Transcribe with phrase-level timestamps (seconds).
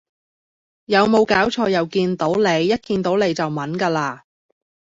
[0.85, 4.21] 有冇搞錯又見到你一見到你就炆㗎喇